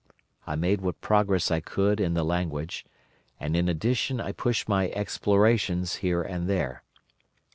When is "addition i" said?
3.69-4.31